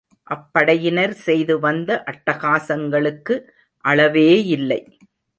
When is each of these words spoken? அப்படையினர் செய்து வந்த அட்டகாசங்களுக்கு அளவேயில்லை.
அப்படையினர் 0.27 1.13
செய்து 1.25 1.59
வந்த 1.59 1.89
அட்டகாசங்களுக்கு 2.11 3.35
அளவேயில்லை. 3.85 4.79